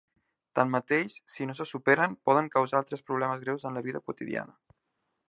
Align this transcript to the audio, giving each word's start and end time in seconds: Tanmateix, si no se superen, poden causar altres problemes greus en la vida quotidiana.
Tanmateix, 0.59 1.17
si 1.33 1.47
no 1.49 1.55
se 1.59 1.67
superen, 1.71 2.17
poden 2.29 2.49
causar 2.57 2.79
altres 2.81 3.05
problemes 3.11 3.45
greus 3.45 3.69
en 3.71 3.79
la 3.81 3.85
vida 3.91 4.03
quotidiana. 4.09 4.57